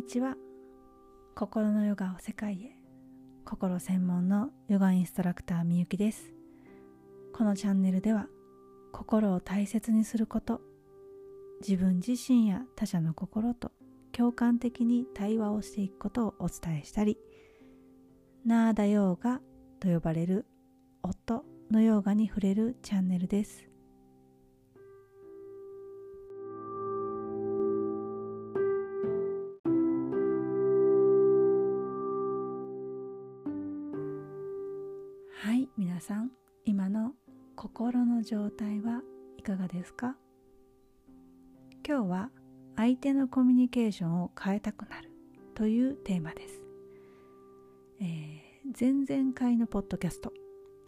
[0.00, 0.34] にちは。
[1.34, 2.72] 心のヨガを世界へ。
[3.44, 6.32] 心専門のヨガインストラクターみゆきです。
[7.34, 8.26] このチャンネルでは
[8.92, 10.62] 心を大切にすること
[11.60, 13.72] 自分自身や他者の心と
[14.12, 17.18] 共感的に対話をしていくことをお伝えしたり
[18.46, 19.42] ナーダヨーガ
[19.80, 20.46] と呼ばれる
[21.02, 23.69] 夫のヨーガに触れるチャンネルです。
[36.00, 36.30] さん
[36.64, 37.12] 今の
[37.56, 39.02] 心の状態は
[39.38, 40.16] いかがですか？
[41.86, 42.30] 今日は
[42.76, 45.10] 相手のコミュニケーションを変えたくなる
[45.54, 46.62] というテーマです、
[48.00, 50.32] えー、前々回のポッドキャスト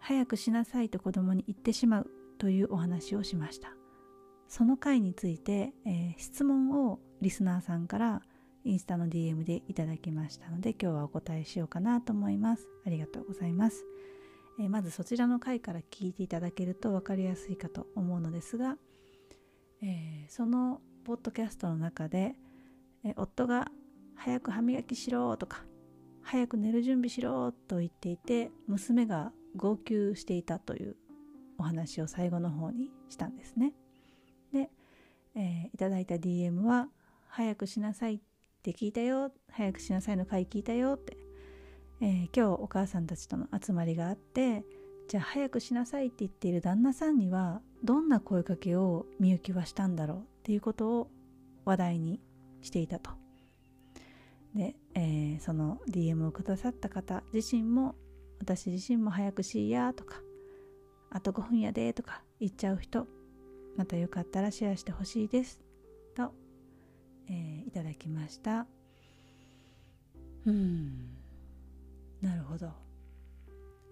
[0.00, 3.72] 早くしなさいと子供に言ってしまうというお話をしました。
[4.48, 8.22] その回について、えー、質問をリスナーさんから
[8.64, 12.68] インスタの DM でいただきましたので今日はお答えしようかなと思います。
[12.86, 13.84] ありがとうございます。
[14.58, 18.76] えまずそちらの回から聞いていただけると分かりやすいかと思うのですが、
[19.82, 22.34] えー、そのポッドキャストの中で、
[23.04, 23.70] え夫が
[24.16, 25.64] 「早く歯磨きしろ」とか
[26.22, 30.96] 「早く寝る準備しろ」と言っていて娘が号泣していたという
[31.58, 33.74] お話を最後の方にしたんですね。
[34.52, 34.70] で、
[35.34, 36.88] えー、いただいた DM は
[37.28, 38.20] 「早くしなさい」っ
[38.62, 41.25] て聞いたよ「早くしなさい」の回聞いたよって
[42.00, 44.64] えー、今日お母さんたちとの集まりがあって
[45.08, 51.10] じゃあ早くしなさいって言っている旦那さんにはどんな声かけをみゆきはしたんだろうっていうことを
[51.64, 52.20] 話題に
[52.62, 53.10] していたと。
[54.54, 57.94] で、えー、その DM をくださった方自身も
[58.40, 60.16] 私自身も早くしいやとか
[61.10, 63.06] あと5分やでとか言っちゃう人
[63.76, 65.60] またよかったらシェアしてほしいです
[66.14, 66.32] と、
[67.28, 68.66] えー、いただきました
[70.46, 71.15] うん
[72.26, 72.72] なるほど。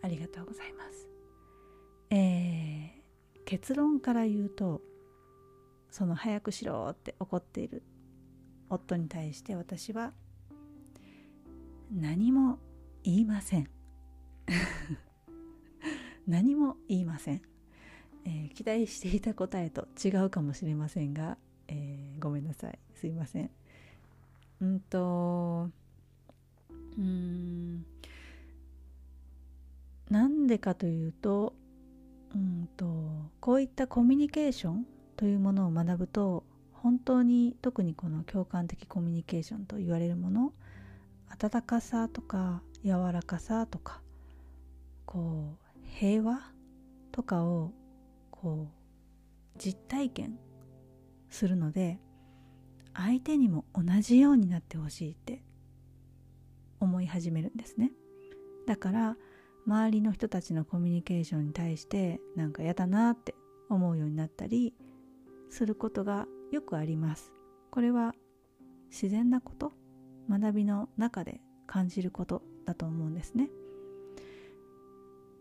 [0.03, 1.09] ありがとうございます。
[2.11, 4.83] えー、結論から言うと
[5.89, 7.84] その早くしろって怒っている
[8.69, 10.12] 夫に対して私は
[11.93, 12.59] 何も
[13.05, 13.71] 言いません。
[16.27, 17.43] 何も言いません、
[18.25, 22.78] えー、期待していた答えと違うかもしれませんが、えー、ごめんなさい。
[22.95, 23.51] すいません。
[24.61, 25.71] うんと
[26.99, 27.34] うん。
[30.44, 31.55] なんでかというと
[32.34, 32.84] うんと
[33.41, 36.44] こういったコミュニケーションというものを学ぶと
[36.75, 40.53] 本当に特にこの共感的コミュニケーションと言われるもの
[41.31, 44.03] 温かさとか柔らかさとか
[45.06, 46.43] こう平和
[47.10, 47.72] とかを
[48.31, 50.38] こう実体験
[51.31, 51.99] するので
[52.93, 55.43] 相手にも同じようになってほしいって
[56.81, 57.93] 思い始めるんですね。
[58.66, 59.16] だから
[59.66, 63.34] 周りの人たちのコミュニケーションに対してなんか嫌だなって
[63.70, 64.75] 思うようになったり
[65.48, 67.32] することがよくあります。
[67.70, 68.14] これは
[68.91, 69.72] 自然なこと
[70.28, 73.50] 学びの中で感じることだと思うんですね。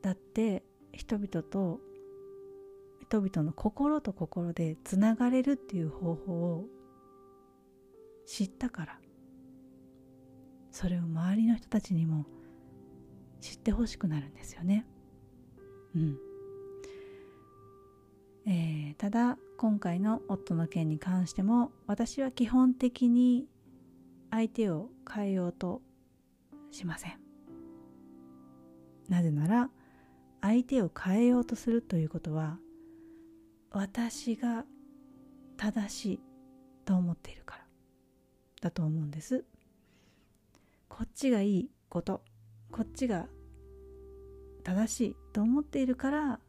[0.01, 1.79] だって人々と
[3.01, 6.66] 人々の心と心でつながれるっていう方法を
[8.25, 9.00] 知ったから。
[10.72, 12.25] それを周りの人たちにも
[13.44, 14.86] 知ってほしくなるんですよね。
[15.94, 16.18] うん
[18.46, 23.46] えー、ただ今回の夫の件に関しても私は基本的に
[24.31, 25.81] 相手を変えようと
[26.72, 27.20] しません。
[29.09, 29.70] なぜなら
[30.42, 32.58] 相手を変えようとするということは
[33.72, 34.64] 私が
[35.58, 36.20] 正しい
[36.86, 37.66] と思っているから
[38.62, 39.44] だと思うんです。
[40.88, 42.24] こっちがいいこと
[42.73, 43.28] こっちが
[44.63, 46.39] 正しいと思っているから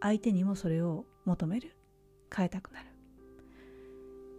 [0.00, 1.76] 相手にもそれを求める。
[2.34, 2.86] 変えたくなる、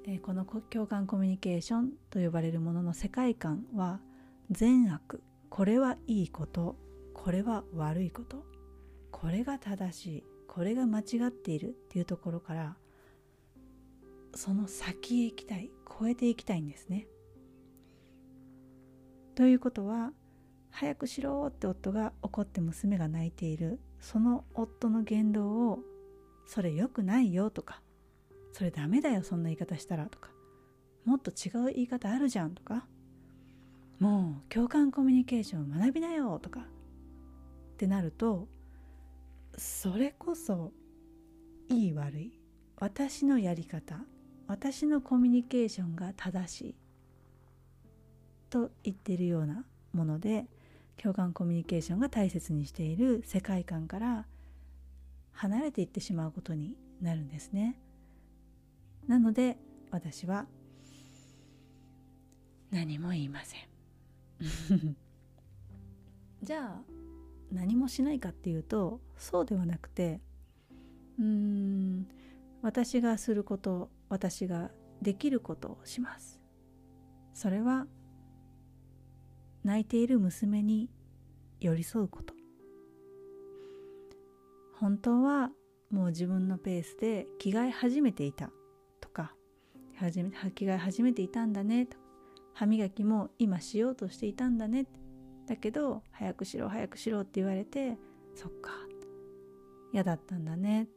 [0.07, 4.00] えー、この共感コミュニケーションと呼ばれるものの世界観は
[4.50, 5.22] 善悪。
[5.50, 6.78] これはいいこと。
[7.13, 8.46] これは悪いこと。
[9.12, 10.24] これが正しい。
[10.48, 11.68] これが間違っている。
[11.68, 12.78] っていうところから
[14.34, 15.69] その先へ行きたい。
[16.00, 17.07] 超えていきたいんですね。
[19.36, 20.13] ということは
[20.72, 23.80] 早くしろって夫が怒って娘が泣いている。
[24.02, 25.80] その夫の言動を
[26.46, 27.82] それ良くないよとか
[28.52, 30.32] それダメだよそんな言い方したらとか
[31.06, 32.86] もっと違う言い方あるじゃんとか
[34.00, 36.64] もう共感コミュニケーションを学びなよとかっ
[37.78, 38.48] てなると
[39.56, 40.72] それこそ
[41.70, 42.34] いい悪い。
[42.78, 44.02] 私のやり方
[44.48, 46.76] 私のコミュニケーションが正しい
[48.50, 49.64] と言ってるような
[49.94, 50.48] もので
[51.01, 54.27] 共感コミュニケーションが大切にしている世界観から
[55.31, 57.80] 離れていってしまうことになるんですね。
[59.07, 59.57] なので
[59.89, 60.45] 私は
[62.69, 63.62] 何も言いません。
[66.44, 66.81] じゃあ
[67.51, 70.21] 何もしないかっていうとそうではなくて
[71.19, 72.07] うーん
[72.62, 74.71] 私がすること私が
[75.01, 76.39] できることをします
[77.33, 77.88] それは
[79.63, 80.90] 泣いている娘に
[81.60, 82.34] 寄り添うこと。
[84.81, 85.52] 本当は
[85.92, 88.50] もう自分のペースで着替え始めていた
[89.00, 89.36] とか
[90.56, 91.98] 着替え始めていたんだねと
[92.54, 94.88] 歯磨きも今しようとしていたんだね
[95.48, 97.98] だけど早くしろ早くしろって言われて
[98.34, 98.72] そっか
[99.94, 100.88] 嫌だったんだね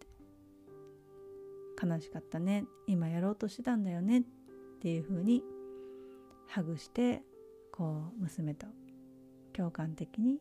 [1.82, 4.22] 悲しかったね今やろうとしてたんだよねっ
[4.80, 5.42] ていう風に
[6.48, 7.22] ハグして
[7.76, 8.68] こう娘と
[9.52, 10.38] 共感的に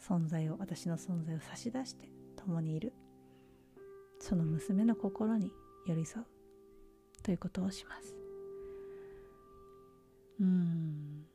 [0.00, 2.92] 存在を私の存在を差し出して共にいる
[4.20, 5.50] その娘の心に
[5.84, 6.26] 寄り添う
[7.24, 8.14] ということをします。
[10.40, 11.26] うん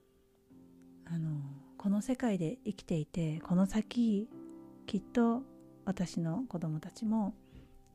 [1.03, 1.41] あの
[1.77, 4.29] この世界で生きていてこの先
[4.85, 5.43] きっと
[5.83, 7.33] 私の子供たちも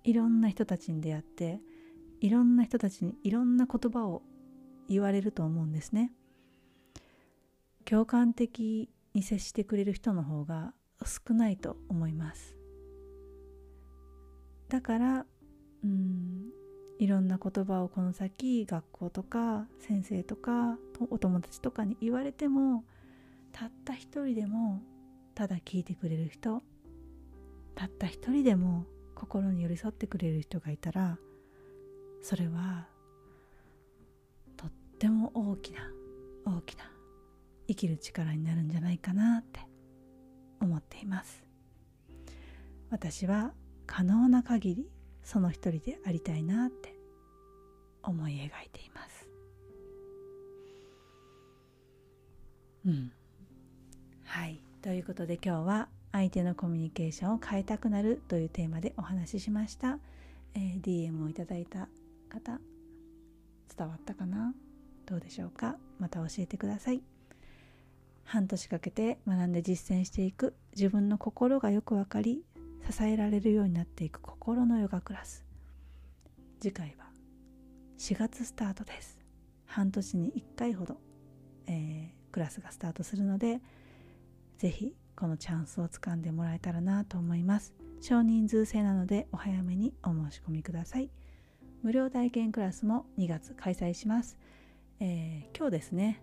[0.02, 1.62] いろんな人たちに出会って
[2.20, 4.22] いろんな人たちにいろんな言葉を
[4.90, 6.12] 言われると思うんですね。
[7.84, 10.72] 共感的に接してくれる人の方が
[11.04, 12.56] 少ないと思います。
[14.68, 15.26] だから
[15.84, 16.50] うん
[16.98, 20.78] いろんな言葉をこの先学校とか先生とか
[21.10, 22.84] お友達とかに言われても
[23.52, 24.80] たった一人でも
[25.34, 26.62] ただ聞いてくれる人
[27.74, 31.18] たった一人でも心に寄り添ってくれる人がいたら
[32.22, 32.86] それは
[34.56, 35.80] とっても大きな
[36.46, 36.93] 大きな
[37.66, 39.60] 生きる力になるんじゃないかなって
[40.60, 41.42] 思っています。
[42.90, 43.52] 私は
[43.86, 44.88] 可能な限り
[45.22, 46.94] その一人でありたいなって
[48.02, 49.28] 思い描いています。
[52.86, 53.12] うん。
[54.24, 54.60] はい。
[54.82, 59.98] ということで今日は相手のコミュニケーションを変えたくなるというテーマでお話ししました、
[60.54, 61.88] えー、DM をいただいた
[62.28, 62.60] 方
[63.76, 64.54] 伝わったかな？
[65.06, 65.76] どうでしょうか？
[65.98, 67.02] また教えてください。
[68.24, 70.54] 半年かけて学んで実践していく。
[70.74, 72.44] 自分の心がよくわかり
[72.90, 75.44] 支えられるようになっていく心のヨガクラス。
[76.60, 77.06] 次回は
[77.98, 79.18] 4月スタートです。
[79.66, 80.98] 半年に1回ほど、
[81.66, 83.60] えー、クラスがスタートするので
[84.58, 87.74] ぜひこのチャンスをつかんでもらえたらなと思います。
[88.00, 91.10] 少人数制なのでお早めにお申し込みください。
[91.82, 94.38] 無料体験クラスも2月開催します、
[95.00, 96.22] えー、今日ですね。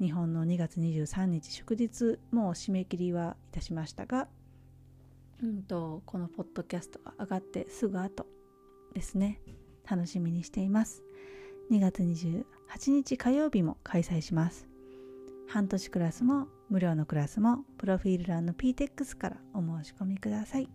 [0.00, 4.28] 日本の2月23日祝日もう締め切りはいたしましたが、
[5.42, 8.26] うんと、このポッドキャストが上がってすぐ後
[8.94, 9.40] ですね。
[9.88, 11.02] 楽しみにしています。
[11.70, 12.44] 2月28
[12.90, 14.68] 日火曜日も開催します。
[15.48, 20.68] 半年クラスも無料のクラスもプロフィール欄の PTEX からお申し込みください。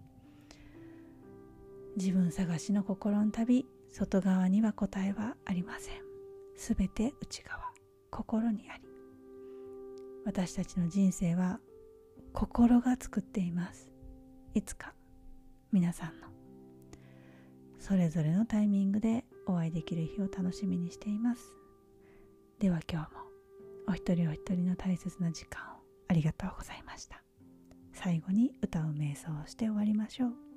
[1.98, 5.96] 自分探しの心の旅外側には答えはありません。
[6.56, 7.72] すべて内側
[8.10, 8.91] 心にあり。
[10.26, 11.60] 私たちの人生は
[12.34, 13.92] 心が作っています。
[14.54, 14.94] いつか
[15.72, 16.28] 皆さんの。
[17.80, 21.54] それぞれのタイミングでお会いできる日を楽しみにしています。
[22.60, 23.22] では今日も
[23.88, 27.24] お一人お一人の大切な時間をありがとうございました。
[27.94, 30.51] 最後に歌う瞑想をして終わりましょう。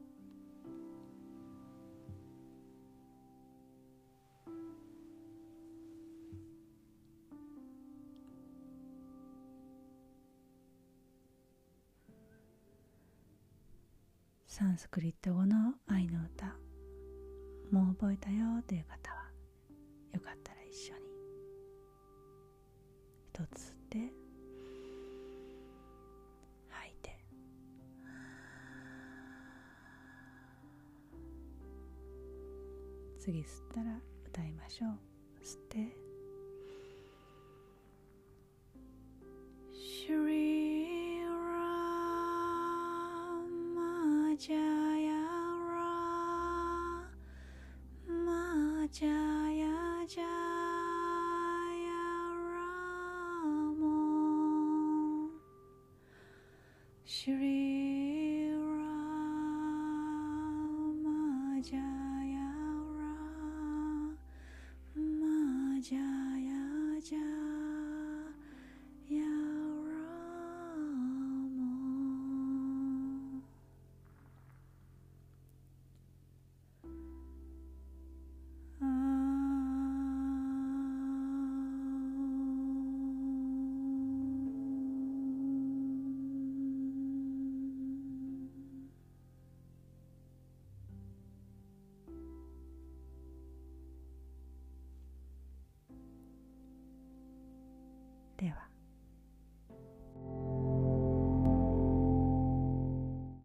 [14.57, 16.47] サンスクリット語の愛の歌。
[17.73, 19.29] もう覚えたよという方は
[20.13, 21.01] よかったら一緒に。
[23.33, 23.99] 一つ吸って
[26.69, 27.19] 吐いて。
[33.19, 34.91] 次吸ったら歌いましょう。
[35.43, 36.04] 吸って。
[50.07, 50.25] Jaya
[57.07, 57.65] Shri